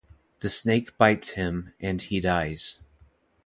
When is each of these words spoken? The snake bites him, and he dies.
The 0.39 0.49
snake 0.49 0.97
bites 0.97 1.33
him, 1.33 1.73
and 1.79 2.01
he 2.01 2.19
dies. 2.19 2.81